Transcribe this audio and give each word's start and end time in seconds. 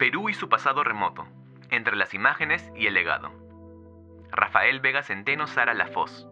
Perú 0.00 0.30
y 0.30 0.32
su 0.32 0.48
pasado 0.48 0.82
remoto, 0.82 1.26
entre 1.70 1.94
las 1.94 2.14
imágenes 2.14 2.64
y 2.74 2.86
el 2.86 2.94
legado. 2.94 3.32
Rafael 4.30 4.80
Vega 4.80 5.02
Centeno 5.02 5.46
Sara 5.46 5.74
Lafoz. 5.74 6.26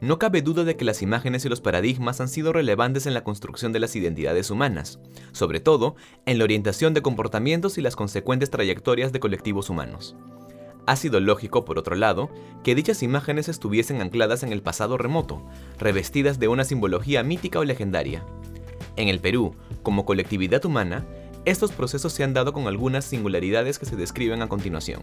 No 0.00 0.20
cabe 0.20 0.40
duda 0.40 0.62
de 0.62 0.76
que 0.76 0.84
las 0.84 1.02
imágenes 1.02 1.44
y 1.44 1.48
los 1.48 1.60
paradigmas 1.60 2.20
han 2.20 2.28
sido 2.28 2.52
relevantes 2.52 3.06
en 3.06 3.14
la 3.14 3.24
construcción 3.24 3.72
de 3.72 3.80
las 3.80 3.96
identidades 3.96 4.52
humanas, 4.52 5.00
sobre 5.32 5.58
todo 5.58 5.96
en 6.26 6.38
la 6.38 6.44
orientación 6.44 6.94
de 6.94 7.02
comportamientos 7.02 7.76
y 7.76 7.80
las 7.80 7.96
consecuentes 7.96 8.50
trayectorias 8.50 9.12
de 9.12 9.18
colectivos 9.18 9.68
humanos. 9.68 10.14
Ha 10.86 10.94
sido 10.94 11.18
lógico, 11.18 11.64
por 11.64 11.76
otro 11.76 11.96
lado, 11.96 12.30
que 12.62 12.76
dichas 12.76 13.02
imágenes 13.02 13.48
estuviesen 13.48 14.00
ancladas 14.00 14.44
en 14.44 14.52
el 14.52 14.62
pasado 14.62 14.96
remoto, 14.96 15.44
revestidas 15.80 16.38
de 16.38 16.46
una 16.46 16.62
simbología 16.62 17.24
mítica 17.24 17.58
o 17.58 17.64
legendaria. 17.64 18.24
En 18.94 19.08
el 19.08 19.18
Perú, 19.18 19.56
como 19.82 20.04
colectividad 20.04 20.64
humana, 20.64 21.04
estos 21.44 21.72
procesos 21.72 22.12
se 22.12 22.24
han 22.24 22.34
dado 22.34 22.52
con 22.52 22.66
algunas 22.66 23.04
singularidades 23.04 23.78
que 23.78 23.86
se 23.86 23.96
describen 23.96 24.42
a 24.42 24.48
continuación. 24.48 25.02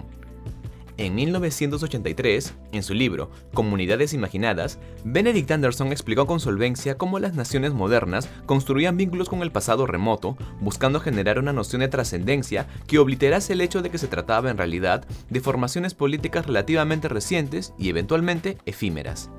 En 0.98 1.16
1983, 1.16 2.54
en 2.74 2.84
su 2.84 2.94
libro 2.94 3.32
Comunidades 3.54 4.14
Imaginadas, 4.14 4.78
Benedict 5.04 5.50
Anderson 5.50 5.92
explicó 5.92 6.28
con 6.28 6.40
solvencia 6.40 6.96
cómo 6.96 7.18
las 7.18 7.34
naciones 7.34 7.74
modernas 7.74 8.30
construían 8.46 8.98
vínculos 8.98 9.28
con 9.28 9.42
el 9.42 9.52
pasado 9.52 9.88
remoto, 9.88 10.38
buscando 10.60 11.00
generar 11.00 11.40
una 11.40 11.54
noción 11.54 11.80
de 11.80 11.88
trascendencia 11.88 12.68
que 12.86 13.00
obliterase 13.00 13.54
el 13.54 13.62
hecho 13.62 13.82
de 13.82 13.90
que 13.90 13.98
se 13.98 14.08
trataba 14.08 14.52
en 14.52 14.58
realidad 14.58 15.06
de 15.30 15.42
formaciones 15.42 15.96
políticas 15.96 16.46
relativamente 16.46 17.08
recientes 17.08 17.74
y 17.80 17.90
eventualmente 17.90 18.60
efímeras. 18.66 19.32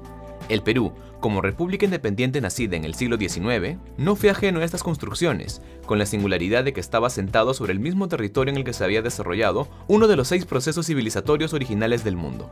El 0.48 0.62
Perú, 0.62 0.92
como 1.20 1.40
república 1.40 1.84
independiente 1.84 2.40
nacida 2.40 2.76
en 2.76 2.84
el 2.84 2.94
siglo 2.94 3.16
XIX, 3.16 3.78
no 3.96 4.16
fue 4.16 4.30
ajeno 4.30 4.60
a 4.60 4.64
estas 4.64 4.82
construcciones, 4.82 5.62
con 5.86 5.98
la 5.98 6.06
singularidad 6.06 6.64
de 6.64 6.72
que 6.72 6.80
estaba 6.80 7.10
sentado 7.10 7.54
sobre 7.54 7.72
el 7.72 7.80
mismo 7.80 8.08
territorio 8.08 8.50
en 8.52 8.58
el 8.58 8.64
que 8.64 8.72
se 8.72 8.84
había 8.84 9.02
desarrollado 9.02 9.68
uno 9.88 10.08
de 10.08 10.16
los 10.16 10.28
seis 10.28 10.44
procesos 10.44 10.86
civilizatorios 10.86 11.54
originales 11.54 12.04
del 12.04 12.16
mundo. 12.16 12.50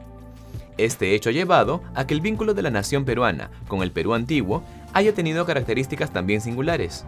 Este 0.79 1.15
hecho 1.15 1.29
ha 1.29 1.33
llevado 1.33 1.83
a 1.95 2.07
que 2.07 2.15
el 2.15 2.21
vínculo 2.21 2.55
de 2.55 2.63
la 2.63 2.71
nación 2.71 3.05
peruana 3.05 3.51
con 3.69 3.83
el 3.83 3.93
Perú 3.93 4.15
antiguo 4.15 4.63
haya 4.95 5.13
tenido 5.13 5.45
características 5.45 6.13
también 6.13 6.41
singulares. 6.41 7.05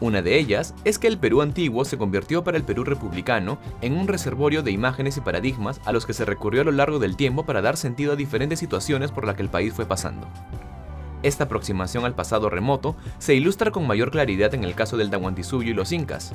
Una 0.00 0.22
de 0.22 0.38
ellas 0.38 0.74
es 0.84 0.96
que 0.98 1.08
el 1.08 1.18
Perú 1.18 1.42
antiguo 1.42 1.84
se 1.84 1.98
convirtió 1.98 2.44
para 2.44 2.56
el 2.56 2.62
Perú 2.62 2.84
republicano 2.84 3.58
en 3.80 3.96
un 3.96 4.06
reservorio 4.06 4.62
de 4.62 4.70
imágenes 4.70 5.16
y 5.16 5.20
paradigmas 5.20 5.80
a 5.84 5.92
los 5.92 6.06
que 6.06 6.12
se 6.12 6.24
recurrió 6.24 6.62
a 6.62 6.64
lo 6.64 6.70
largo 6.70 7.00
del 7.00 7.16
tiempo 7.16 7.44
para 7.44 7.62
dar 7.62 7.76
sentido 7.76 8.12
a 8.12 8.16
diferentes 8.16 8.60
situaciones 8.60 9.10
por 9.10 9.26
las 9.26 9.34
que 9.34 9.42
el 9.42 9.48
país 9.48 9.74
fue 9.74 9.86
pasando. 9.86 10.28
Esta 11.24 11.44
aproximación 11.44 12.04
al 12.04 12.14
pasado 12.14 12.48
remoto 12.48 12.94
se 13.18 13.34
ilustra 13.34 13.72
con 13.72 13.88
mayor 13.88 14.12
claridad 14.12 14.54
en 14.54 14.62
el 14.62 14.76
caso 14.76 14.96
del 14.96 15.10
Tahuantinsuyo 15.10 15.70
y 15.70 15.74
los 15.74 15.90
incas, 15.90 16.32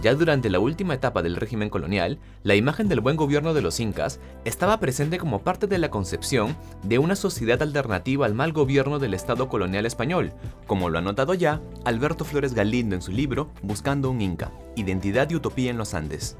ya 0.00 0.14
durante 0.14 0.50
la 0.50 0.60
última 0.60 0.94
etapa 0.94 1.22
del 1.22 1.36
régimen 1.36 1.68
colonial, 1.68 2.18
la 2.42 2.54
imagen 2.54 2.88
del 2.88 3.00
buen 3.00 3.16
gobierno 3.16 3.54
de 3.54 3.62
los 3.62 3.80
incas 3.80 4.20
estaba 4.44 4.78
presente 4.80 5.18
como 5.18 5.42
parte 5.42 5.66
de 5.66 5.78
la 5.78 5.90
concepción 5.90 6.56
de 6.82 6.98
una 6.98 7.16
sociedad 7.16 7.60
alternativa 7.62 8.26
al 8.26 8.34
mal 8.34 8.52
gobierno 8.52 8.98
del 8.98 9.14
Estado 9.14 9.48
colonial 9.48 9.86
español, 9.86 10.32
como 10.66 10.88
lo 10.90 10.98
ha 10.98 11.02
notado 11.02 11.34
ya 11.34 11.60
Alberto 11.84 12.24
Flores 12.24 12.54
Galindo 12.54 12.94
en 12.94 13.02
su 13.02 13.12
libro 13.12 13.50
Buscando 13.62 14.10
un 14.10 14.20
Inca, 14.20 14.52
Identidad 14.76 15.28
y 15.30 15.34
Utopía 15.34 15.70
en 15.70 15.78
los 15.78 15.94
Andes. 15.94 16.36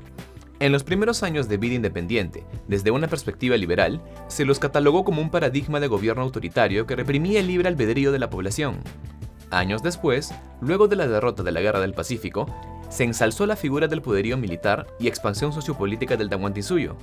En 0.60 0.72
los 0.72 0.84
primeros 0.84 1.22
años 1.22 1.48
de 1.48 1.56
vida 1.56 1.74
independiente, 1.74 2.44
desde 2.68 2.90
una 2.90 3.08
perspectiva 3.08 3.56
liberal, 3.56 4.02
se 4.28 4.44
los 4.44 4.58
catalogó 4.58 5.04
como 5.04 5.22
un 5.22 5.30
paradigma 5.30 5.80
de 5.80 5.88
gobierno 5.88 6.22
autoritario 6.22 6.86
que 6.86 6.96
reprimía 6.96 7.40
el 7.40 7.46
libre 7.46 7.68
albedrío 7.68 8.12
de 8.12 8.18
la 8.18 8.28
población. 8.28 8.76
Años 9.50 9.82
después, 9.82 10.32
luego 10.60 10.86
de 10.86 10.96
la 10.96 11.08
derrota 11.08 11.42
de 11.42 11.50
la 11.50 11.62
Guerra 11.62 11.80
del 11.80 11.94
Pacífico, 11.94 12.46
se 12.90 13.04
ensalzó 13.04 13.46
la 13.46 13.56
figura 13.56 13.88
del 13.88 14.02
poderío 14.02 14.36
militar 14.36 14.86
y 14.98 15.08
expansión 15.08 15.54
sociopolítica 15.54 16.18
del 16.18 16.28
Tahuantinsuyo. 16.28 16.98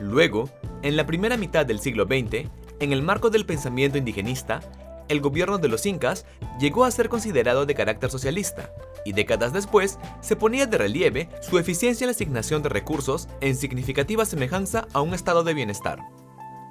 Luego, 0.00 0.50
en 0.82 0.96
la 0.96 1.06
primera 1.06 1.36
mitad 1.36 1.64
del 1.64 1.78
siglo 1.78 2.04
XX, 2.04 2.48
en 2.80 2.92
el 2.92 3.02
marco 3.02 3.30
del 3.30 3.46
pensamiento 3.46 3.98
indigenista, 3.98 4.60
el 5.08 5.20
gobierno 5.20 5.58
de 5.58 5.68
los 5.68 5.86
incas 5.86 6.26
llegó 6.58 6.84
a 6.84 6.90
ser 6.90 7.08
considerado 7.08 7.66
de 7.66 7.74
carácter 7.74 8.10
socialista, 8.10 8.70
y 9.04 9.12
décadas 9.12 9.52
después 9.52 9.98
se 10.20 10.36
ponía 10.36 10.66
de 10.66 10.78
relieve 10.78 11.28
su 11.40 11.58
eficiencia 11.58 12.04
en 12.04 12.08
la 12.08 12.12
asignación 12.12 12.62
de 12.62 12.68
recursos 12.68 13.28
en 13.40 13.56
significativa 13.56 14.24
semejanza 14.24 14.86
a 14.92 15.00
un 15.00 15.14
estado 15.14 15.44
de 15.44 15.54
bienestar. 15.54 16.00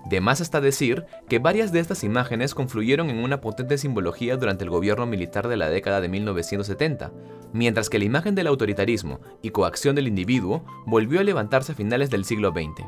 De 0.06 0.22
más 0.22 0.40
está 0.40 0.62
decir 0.62 1.06
que 1.28 1.40
varias 1.40 1.72
de 1.72 1.80
estas 1.80 2.03
imágenes 2.03 2.56
confluyeron 2.56 3.09
en 3.09 3.18
una 3.18 3.41
potente 3.41 3.78
simbología 3.78 4.38
durante 4.38 4.63
el 4.63 4.69
gobierno 4.69 5.06
militar 5.06 5.47
de 5.47 5.58
la 5.58 5.69
década 5.69 6.00
de 6.00 6.08
1970, 6.08 7.12
mientras 7.52 7.90
que 7.90 8.00
la 8.00 8.06
imagen 8.06 8.36
del 8.36 8.47
autoritarismo 8.47 9.19
y 9.41 9.50
coacción 9.50 9.96
del 9.96 10.07
individuo 10.07 10.63
volvió 10.86 11.19
a 11.19 11.24
levantarse 11.24 11.74
a 11.74 11.75
finales 11.75 12.09
del 12.09 12.24
siglo 12.24 12.52
XX. 12.52 12.86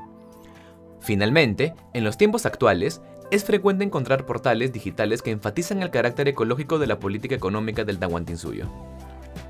Finalmente, 1.01 1.73
en 1.93 2.03
los 2.03 2.17
tiempos 2.17 2.45
actuales, 2.45 3.01
es 3.31 3.43
frecuente 3.43 3.83
encontrar 3.83 4.25
portales 4.25 4.73
digitales 4.73 5.21
que 5.21 5.31
enfatizan 5.31 5.83
el 5.83 5.91
carácter 5.91 6.27
ecológico 6.27 6.79
de 6.79 6.87
la 6.87 6.99
política 6.99 7.35
económica 7.35 7.83
del 7.83 7.99
Tahuantinsuyo. 7.99 8.65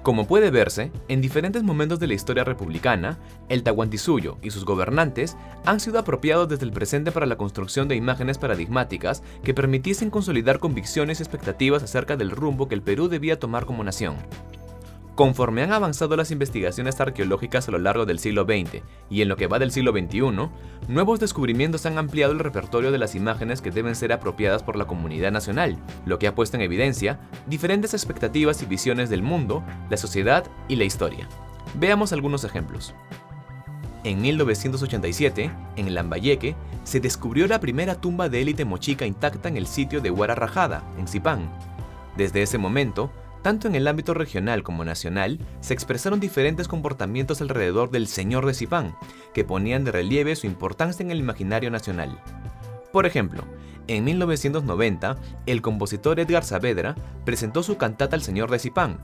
Como 0.03 0.27
puede 0.27 0.49
verse, 0.49 0.91
en 1.09 1.19
diferentes 1.19 1.61
momentos 1.61 1.99
de 1.99 2.07
la 2.07 2.13
historia 2.13 2.45
republicana, 2.45 3.19
el 3.49 3.63
Tahuantinsuyo 3.63 4.37
y 4.41 4.51
sus 4.51 4.63
gobernantes 4.63 5.35
han 5.65 5.81
sido 5.81 5.99
apropiados 5.99 6.47
desde 6.47 6.65
el 6.65 6.71
presente 6.71 7.11
para 7.11 7.25
la 7.25 7.35
construcción 7.35 7.89
de 7.89 7.97
imágenes 7.97 8.37
paradigmáticas 8.37 9.23
que 9.43 9.53
permitiesen 9.53 10.09
consolidar 10.09 10.59
convicciones 10.59 11.19
y 11.19 11.23
expectativas 11.23 11.83
acerca 11.83 12.15
del 12.15 12.31
rumbo 12.31 12.69
que 12.69 12.75
el 12.75 12.81
Perú 12.81 13.09
debía 13.09 13.39
tomar 13.39 13.65
como 13.65 13.83
nación. 13.83 14.15
Conforme 15.19 15.63
han 15.63 15.73
avanzado 15.73 16.15
las 16.15 16.31
investigaciones 16.31 17.01
arqueológicas 17.01 17.67
a 17.67 17.71
lo 17.71 17.77
largo 17.77 18.05
del 18.05 18.19
siglo 18.19 18.45
XX 18.45 18.83
y 19.09 19.21
en 19.21 19.27
lo 19.27 19.35
que 19.35 19.47
va 19.47 19.59
del 19.59 19.73
siglo 19.73 19.91
XXI, 19.91 20.21
nuevos 20.87 21.19
descubrimientos 21.19 21.85
han 21.85 21.97
ampliado 21.97 22.31
el 22.31 22.39
repertorio 22.39 22.89
de 22.89 22.99
las 22.99 23.15
imágenes 23.15 23.59
que 23.59 23.69
deben 23.69 23.97
ser 23.97 24.13
apropiadas 24.13 24.63
por 24.63 24.77
la 24.77 24.85
comunidad 24.85 25.33
nacional, 25.33 25.77
lo 26.05 26.19
que 26.19 26.27
ha 26.27 26.35
puesto 26.35 26.55
en 26.55 26.63
evidencia 26.63 27.19
diferentes 27.47 27.93
expectativas 27.93 28.61
y 28.61 28.65
visiones 28.65 29.09
del 29.09 29.21
mundo, 29.21 29.61
la 29.89 29.97
sociedad 29.97 30.45
y 30.69 30.77
la 30.77 30.85
historia. 30.85 31.27
Veamos 31.75 32.13
algunos 32.13 32.45
ejemplos. 32.45 32.95
En 34.05 34.21
1987, 34.21 35.51
en 35.75 35.95
Lambayeque, 35.95 36.55
se 36.85 37.01
descubrió 37.01 37.45
la 37.47 37.59
primera 37.59 37.95
tumba 37.95 38.29
de 38.29 38.39
élite 38.39 38.63
mochica 38.63 39.05
intacta 39.05 39.49
en 39.49 39.57
el 39.57 39.67
sitio 39.67 39.99
de 39.99 40.11
Huara 40.11 40.81
en 40.97 41.09
Zipán. 41.09 41.51
Desde 42.15 42.41
ese 42.41 42.57
momento, 42.57 43.11
tanto 43.41 43.67
en 43.67 43.75
el 43.75 43.87
ámbito 43.87 44.13
regional 44.13 44.63
como 44.63 44.85
nacional, 44.85 45.39
se 45.61 45.73
expresaron 45.73 46.19
diferentes 46.19 46.67
comportamientos 46.67 47.41
alrededor 47.41 47.91
del 47.91 48.07
Señor 48.07 48.45
de 48.45 48.53
Zipán, 48.53 48.95
que 49.33 49.43
ponían 49.43 49.83
de 49.83 49.91
relieve 49.91 50.35
su 50.35 50.47
importancia 50.47 51.03
en 51.03 51.11
el 51.11 51.19
imaginario 51.19 51.71
nacional. 51.71 52.21
Por 52.91 53.05
ejemplo, 53.05 53.43
en 53.87 54.03
1990, 54.03 55.17
el 55.45 55.61
compositor 55.61 56.19
Edgar 56.19 56.43
Saavedra 56.43 56.95
presentó 57.25 57.63
su 57.63 57.77
cantata 57.77 58.15
al 58.15 58.21
Señor 58.21 58.51
de 58.51 58.59
Zipán, 58.59 58.99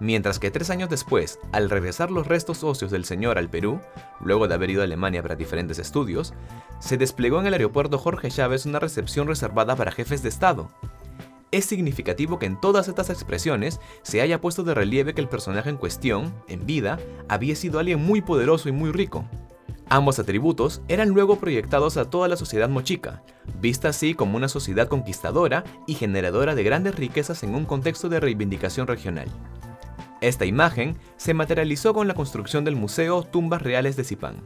mientras 0.00 0.38
que 0.38 0.50
tres 0.50 0.70
años 0.70 0.88
después, 0.88 1.38
al 1.52 1.70
regresar 1.70 2.10
los 2.10 2.26
restos 2.26 2.62
óseos 2.64 2.90
del 2.90 3.04
señor 3.04 3.38
al 3.38 3.50
Perú, 3.50 3.80
luego 4.20 4.48
de 4.48 4.54
haber 4.54 4.70
ido 4.70 4.82
a 4.82 4.84
Alemania 4.84 5.22
para 5.22 5.34
diferentes 5.34 5.78
estudios, 5.78 6.34
se 6.78 6.96
desplegó 6.96 7.40
en 7.40 7.46
el 7.46 7.54
aeropuerto 7.54 7.98
Jorge 7.98 8.30
Chávez 8.30 8.66
una 8.66 8.78
recepción 8.78 9.26
reservada 9.26 9.76
para 9.76 9.92
jefes 9.92 10.22
de 10.22 10.28
Estado, 10.28 10.70
es 11.50 11.64
significativo 11.64 12.38
que 12.38 12.46
en 12.46 12.60
todas 12.60 12.88
estas 12.88 13.10
expresiones 13.10 13.80
se 14.02 14.20
haya 14.20 14.40
puesto 14.40 14.62
de 14.64 14.74
relieve 14.74 15.14
que 15.14 15.20
el 15.20 15.28
personaje 15.28 15.70
en 15.70 15.76
cuestión, 15.76 16.34
en 16.48 16.66
vida, 16.66 16.98
había 17.28 17.56
sido 17.56 17.78
alguien 17.78 18.00
muy 18.00 18.20
poderoso 18.20 18.68
y 18.68 18.72
muy 18.72 18.90
rico. 18.92 19.24
Ambos 19.90 20.18
atributos 20.18 20.82
eran 20.88 21.08
luego 21.08 21.36
proyectados 21.36 21.96
a 21.96 22.10
toda 22.10 22.28
la 22.28 22.36
sociedad 22.36 22.68
mochica, 22.68 23.22
vista 23.58 23.88
así 23.88 24.12
como 24.12 24.36
una 24.36 24.48
sociedad 24.48 24.88
conquistadora 24.88 25.64
y 25.86 25.94
generadora 25.94 26.54
de 26.54 26.62
grandes 26.62 26.94
riquezas 26.94 27.42
en 27.42 27.54
un 27.54 27.64
contexto 27.64 28.10
de 28.10 28.20
reivindicación 28.20 28.86
regional. 28.86 29.28
Esta 30.20 30.44
imagen 30.44 30.98
se 31.16 31.32
materializó 31.32 31.94
con 31.94 32.06
la 32.06 32.14
construcción 32.14 32.64
del 32.64 32.76
Museo 32.76 33.22
Tumbas 33.22 33.62
Reales 33.62 33.96
de 33.96 34.04
Zipán. 34.04 34.42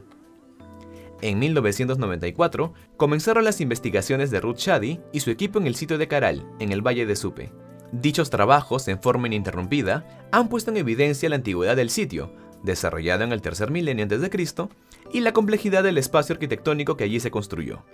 En 1.23 1.39
1994, 1.39 2.73
comenzaron 2.97 3.45
las 3.45 3.61
investigaciones 3.61 4.29
de 4.29 4.41
Ruth 4.41 4.57
Shady 4.57 4.99
y 5.13 5.21
su 5.21 5.31
equipo 5.31 5.57
en 5.57 5.67
el 5.67 5.75
sitio 5.75 5.97
de 5.97 6.09
Caral, 6.09 6.45
en 6.59 6.73
el 6.73 6.85
Valle 6.85 7.05
de 7.05 7.15
Supe. 7.15 7.53
Dichos 7.93 8.29
trabajos, 8.29 8.89
en 8.89 9.01
forma 9.01 9.27
ininterrumpida, 9.27 10.27
han 10.33 10.49
puesto 10.49 10.71
en 10.71 10.75
evidencia 10.75 11.29
la 11.29 11.37
antigüedad 11.37 11.77
del 11.77 11.91
sitio, 11.91 12.35
desarrollado 12.61 13.23
en 13.23 13.31
el 13.31 13.41
tercer 13.41 13.71
milenio 13.71 14.03
a.C., 14.05 14.67
y 15.13 15.21
la 15.21 15.31
complejidad 15.31 15.81
del 15.81 15.97
espacio 15.97 16.33
arquitectónico 16.33 16.97
que 16.97 17.05
allí 17.05 17.21
se 17.21 17.31
construyó. 17.31 17.85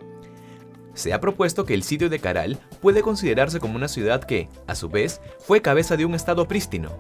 Se 0.96 1.14
ha 1.14 1.22
propuesto 1.22 1.66
que 1.66 1.76
el 1.76 1.84
sitio 1.84 2.10
de 2.10 2.18
Caral 2.18 2.58
puede 2.82 3.04
considerarse 3.04 3.60
como 3.60 3.76
una 3.76 3.90
ciudad 3.90 4.24
que, 4.24 4.50
a 4.66 4.74
su 4.74 4.90
vez, 4.90 5.22
fue 5.38 5.62
cabeza 5.62 5.98
de 5.98 6.06
un 6.06 6.16
estado 6.16 6.48
prístino, 6.48 6.98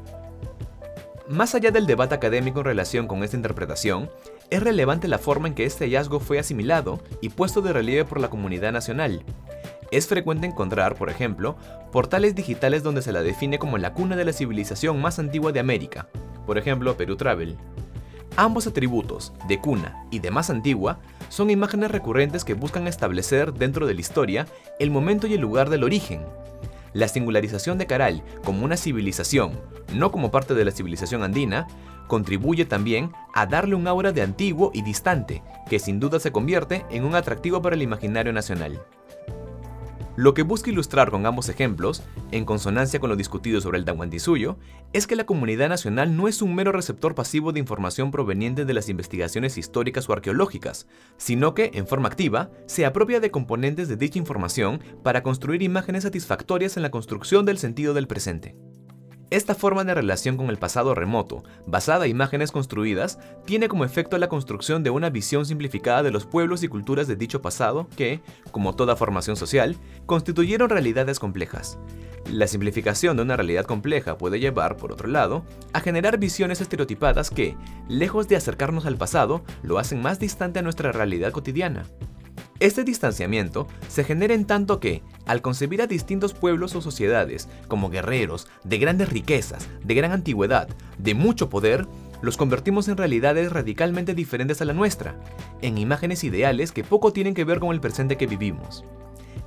más 1.29 1.53
allá 1.53 1.69
del 1.69 1.85
debate 1.85 2.15
académico 2.15 2.59
en 2.59 2.65
relación 2.65 3.07
con 3.07 3.23
esta 3.23 3.35
interpretación, 3.35 4.09
es 4.49 4.63
relevante 4.63 5.07
la 5.07 5.19
forma 5.19 5.47
en 5.47 5.53
que 5.53 5.63
este 5.63 5.85
hallazgo 5.85 6.19
fue 6.19 6.39
asimilado 6.39 6.99
y 7.21 7.29
puesto 7.29 7.61
de 7.61 7.71
relieve 7.71 8.03
por 8.03 8.19
la 8.19 8.31
comunidad 8.31 8.71
nacional. 8.71 9.23
Es 9.91 10.07
frecuente 10.07 10.47
encontrar, 10.47 10.95
por 10.95 11.11
ejemplo, 11.11 11.55
portales 11.91 12.33
digitales 12.33 12.81
donde 12.81 13.03
se 13.03 13.11
la 13.11 13.21
define 13.21 13.59
como 13.59 13.77
la 13.77 13.93
cuna 13.93 14.15
de 14.15 14.25
la 14.25 14.33
civilización 14.33 14.99
más 15.01 15.19
antigua 15.19 15.51
de 15.51 15.59
América, 15.59 16.07
por 16.47 16.57
ejemplo 16.57 16.97
Perú 16.97 17.15
Travel. 17.15 17.57
Ambos 18.35 18.65
atributos, 18.65 19.31
de 19.47 19.59
cuna 19.59 20.05
y 20.09 20.19
de 20.19 20.31
más 20.31 20.49
antigua, 20.49 20.99
son 21.29 21.51
imágenes 21.51 21.91
recurrentes 21.91 22.43
que 22.43 22.55
buscan 22.55 22.87
establecer 22.87 23.53
dentro 23.53 23.85
de 23.85 23.93
la 23.93 24.01
historia 24.01 24.47
el 24.79 24.89
momento 24.89 25.27
y 25.27 25.35
el 25.35 25.41
lugar 25.41 25.69
del 25.69 25.83
origen. 25.83 26.21
La 26.93 27.07
singularización 27.07 27.77
de 27.77 27.87
Caral 27.87 28.23
como 28.43 28.65
una 28.65 28.77
civilización, 28.77 29.59
no 29.93 30.11
como 30.11 30.31
parte 30.31 30.53
de 30.53 30.65
la 30.65 30.71
civilización 30.71 31.23
andina, 31.23 31.67
contribuye 32.07 32.65
también 32.65 33.11
a 33.33 33.45
darle 33.45 33.75
un 33.75 33.87
aura 33.87 34.11
de 34.11 34.21
antiguo 34.21 34.71
y 34.73 34.81
distante, 34.81 35.43
que 35.69 35.79
sin 35.79 35.99
duda 35.99 36.19
se 36.19 36.31
convierte 36.31 36.85
en 36.89 37.05
un 37.05 37.15
atractivo 37.15 37.61
para 37.61 37.75
el 37.75 37.81
imaginario 37.81 38.33
nacional. 38.33 38.81
Lo 40.19 40.33
que 40.33 40.43
busca 40.43 40.69
ilustrar 40.69 41.11
con 41.11 41.25
ambos 41.25 41.47
ejemplos, 41.47 42.03
en 42.33 42.43
consonancia 42.43 42.99
con 42.99 43.09
lo 43.09 43.15
discutido 43.15 43.61
sobre 43.61 43.77
el 43.77 43.85
Tahuantinsuyo, 43.85 44.57
es 44.91 45.07
que 45.07 45.15
la 45.15 45.25
comunidad 45.25 45.69
nacional 45.69 46.17
no 46.17 46.27
es 46.27 46.41
un 46.41 46.55
mero 46.55 46.73
receptor 46.73 47.15
pasivo 47.15 47.53
de 47.53 47.61
información 47.61 48.11
proveniente 48.11 48.65
de 48.65 48.73
las 48.73 48.89
investigaciones 48.89 49.57
históricas 49.57 50.09
o 50.09 50.11
arqueológicas, 50.11 50.87
sino 51.15 51.53
que, 51.53 51.71
en 51.73 51.87
forma 51.87 52.09
activa, 52.09 52.51
se 52.65 52.85
apropia 52.85 53.21
de 53.21 53.31
componentes 53.31 53.87
de 53.87 53.95
dicha 53.95 54.19
información 54.19 54.81
para 55.03 55.23
construir 55.23 55.61
imágenes 55.61 56.03
satisfactorias 56.03 56.75
en 56.75 56.83
la 56.83 56.91
construcción 56.91 57.45
del 57.45 57.57
sentido 57.57 57.93
del 57.93 58.07
presente. 58.07 58.57
Esta 59.31 59.53
forma 59.53 59.83
de 59.83 59.93
relación 59.93 60.37
con 60.37 60.49
el 60.49 60.57
pasado 60.57 60.95
remoto, 60.95 61.43
basada 61.67 62.05
en 62.05 62.11
imágenes 62.11 62.51
construidas, 62.51 63.19
tiene 63.45 63.67
como 63.67 63.85
efecto 63.85 64.17
la 64.17 64.27
construcción 64.27 64.81
de 64.81 64.89
una 64.89 65.11
visión 65.11 65.45
simplificada 65.45 66.01
de 66.01 66.09
los 66.09 66.25
pueblos 66.25 66.63
y 66.63 66.67
culturas 66.67 67.07
de 67.07 67.15
dicho 67.15 67.39
pasado 67.39 67.87
que, 67.95 68.21
como 68.49 68.75
toda 68.75 68.95
formación 68.95 69.35
social, 69.35 69.77
constituyeron 70.07 70.69
realidades 70.69 71.19
complejas. 71.19 71.77
La 72.31 72.47
simplificación 72.47 73.17
de 73.17 73.23
una 73.23 73.35
realidad 73.35 73.65
compleja 73.65 74.17
puede 74.17 74.39
llevar, 74.39 74.77
por 74.77 74.91
otro 74.91 75.07
lado, 75.07 75.45
a 75.73 75.79
generar 75.79 76.17
visiones 76.17 76.59
estereotipadas 76.59 77.29
que, 77.29 77.55
lejos 77.87 78.27
de 78.27 78.35
acercarnos 78.35 78.87
al 78.87 78.97
pasado, 78.97 79.43
lo 79.61 79.77
hacen 79.77 80.01
más 80.01 80.19
distante 80.19 80.57
a 80.57 80.63
nuestra 80.63 80.91
realidad 80.91 81.31
cotidiana. 81.31 81.85
Este 82.59 82.83
distanciamiento 82.83 83.67
se 83.87 84.03
genera 84.03 84.33
en 84.33 84.43
tanto 84.43 84.81
que, 84.81 85.01
al 85.25 85.41
concebir 85.41 85.81
a 85.81 85.87
distintos 85.87 86.33
pueblos 86.33 86.75
o 86.75 86.81
sociedades 86.81 87.47
como 87.69 87.89
guerreros, 87.89 88.47
de 88.65 88.77
grandes 88.77 89.09
riquezas, 89.09 89.69
de 89.81 89.93
gran 89.93 90.11
antigüedad, 90.11 90.67
de 90.97 91.13
mucho 91.13 91.49
poder, 91.49 91.87
los 92.21 92.35
convertimos 92.35 92.89
en 92.89 92.97
realidades 92.97 93.53
radicalmente 93.53 94.13
diferentes 94.13 94.61
a 94.61 94.65
la 94.65 94.73
nuestra, 94.73 95.15
en 95.61 95.77
imágenes 95.77 96.25
ideales 96.25 96.73
que 96.73 96.83
poco 96.83 97.13
tienen 97.13 97.33
que 97.33 97.45
ver 97.45 97.61
con 97.61 97.71
el 97.71 97.79
presente 97.79 98.17
que 98.17 98.27
vivimos. 98.27 98.83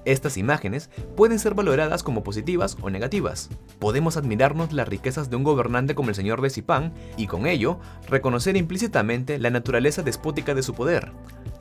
Estas 0.06 0.38
imágenes 0.38 0.88
pueden 1.14 1.38
ser 1.38 1.54
valoradas 1.54 2.02
como 2.02 2.24
positivas 2.24 2.78
o 2.80 2.88
negativas. 2.88 3.50
Podemos 3.78 4.16
admirarnos 4.16 4.72
las 4.72 4.88
riquezas 4.88 5.28
de 5.28 5.36
un 5.36 5.44
gobernante 5.44 5.94
como 5.94 6.08
el 6.08 6.14
señor 6.14 6.40
de 6.40 6.48
Zipán 6.48 6.94
y 7.18 7.26
con 7.26 7.46
ello 7.46 7.78
reconocer 8.08 8.56
implícitamente 8.56 9.38
la 9.38 9.50
naturaleza 9.50 10.02
despótica 10.02 10.54
de 10.54 10.62
su 10.62 10.74
poder. 10.74 11.12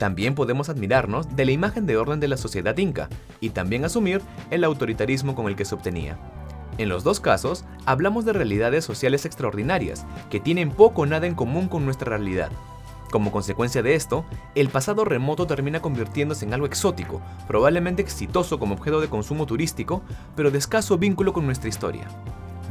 También 0.02 0.34
podemos 0.34 0.68
admirarnos 0.68 1.36
de 1.36 1.44
la 1.44 1.52
imagen 1.52 1.86
de 1.86 1.96
orden 1.96 2.18
de 2.18 2.26
la 2.26 2.36
sociedad 2.36 2.76
inca 2.76 3.08
y 3.38 3.50
también 3.50 3.84
asumir 3.84 4.20
el 4.50 4.64
autoritarismo 4.64 5.36
con 5.36 5.46
el 5.46 5.54
que 5.54 5.64
se 5.64 5.76
obtenía. 5.76 6.18
En 6.76 6.88
los 6.88 7.04
dos 7.04 7.20
casos, 7.20 7.64
hablamos 7.86 8.24
de 8.24 8.32
realidades 8.32 8.84
sociales 8.84 9.26
extraordinarias 9.26 10.04
que 10.28 10.40
tienen 10.40 10.72
poco 10.72 11.02
o 11.02 11.06
nada 11.06 11.28
en 11.28 11.36
común 11.36 11.68
con 11.68 11.84
nuestra 11.84 12.16
realidad. 12.16 12.50
Como 13.12 13.30
consecuencia 13.30 13.80
de 13.84 13.94
esto, 13.94 14.24
el 14.56 14.70
pasado 14.70 15.04
remoto 15.04 15.46
termina 15.46 15.80
convirtiéndose 15.80 16.46
en 16.46 16.54
algo 16.54 16.66
exótico, 16.66 17.22
probablemente 17.46 18.02
exitoso 18.02 18.58
como 18.58 18.74
objeto 18.74 19.00
de 19.00 19.08
consumo 19.08 19.46
turístico, 19.46 20.02
pero 20.34 20.50
de 20.50 20.58
escaso 20.58 20.98
vínculo 20.98 21.32
con 21.32 21.46
nuestra 21.46 21.68
historia. 21.68 22.08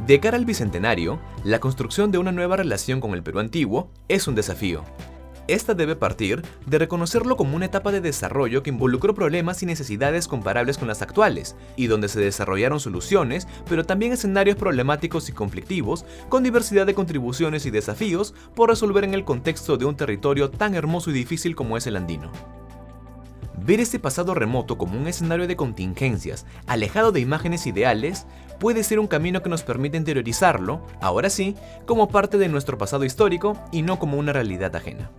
De 0.06 0.20
cara 0.20 0.36
al 0.36 0.44
bicentenario, 0.44 1.18
la 1.44 1.60
construcción 1.60 2.10
de 2.10 2.18
una 2.18 2.30
nueva 2.30 2.56
relación 2.58 3.00
con 3.00 3.14
el 3.14 3.22
Perú 3.22 3.38
antiguo 3.38 3.88
es 4.08 4.28
un 4.28 4.34
desafío, 4.34 4.84
esta 5.48 5.74
debe 5.74 5.96
partir 5.96 6.42
de 6.66 6.78
reconocerlo 6.78 7.36
como 7.36 7.56
una 7.56 7.66
etapa 7.66 7.92
de 7.92 8.00
desarrollo 8.00 8.62
que 8.62 8.70
involucró 8.70 9.14
problemas 9.14 9.62
y 9.62 9.66
necesidades 9.66 10.28
comparables 10.28 10.78
con 10.78 10.88
las 10.88 11.02
actuales, 11.02 11.56
y 11.76 11.86
donde 11.86 12.08
se 12.08 12.20
desarrollaron 12.20 12.80
soluciones, 12.80 13.46
pero 13.68 13.84
también 13.84 14.12
escenarios 14.12 14.56
problemáticos 14.56 15.28
y 15.28 15.32
conflictivos, 15.32 16.04
con 16.28 16.42
diversidad 16.42 16.86
de 16.86 16.94
contribuciones 16.94 17.66
y 17.66 17.70
desafíos 17.70 18.34
por 18.54 18.70
resolver 18.70 19.04
en 19.04 19.14
el 19.14 19.24
contexto 19.24 19.76
de 19.76 19.84
un 19.84 19.96
territorio 19.96 20.50
tan 20.50 20.74
hermoso 20.74 21.10
y 21.10 21.14
difícil 21.14 21.56
como 21.56 21.76
es 21.76 21.86
el 21.86 21.96
andino. 21.96 22.30
Ver 23.64 23.78
este 23.78 24.00
pasado 24.00 24.34
remoto 24.34 24.76
como 24.76 24.98
un 24.98 25.06
escenario 25.06 25.46
de 25.46 25.54
contingencias, 25.54 26.46
alejado 26.66 27.12
de 27.12 27.20
imágenes 27.20 27.64
ideales, 27.68 28.26
puede 28.58 28.82
ser 28.82 28.98
un 28.98 29.06
camino 29.06 29.40
que 29.40 29.50
nos 29.50 29.62
permite 29.62 29.96
interiorizarlo, 29.96 30.84
ahora 31.00 31.30
sí, 31.30 31.54
como 31.86 32.08
parte 32.08 32.38
de 32.38 32.48
nuestro 32.48 32.76
pasado 32.76 33.04
histórico 33.04 33.56
y 33.70 33.82
no 33.82 34.00
como 34.00 34.18
una 34.18 34.32
realidad 34.32 34.74
ajena. 34.74 35.12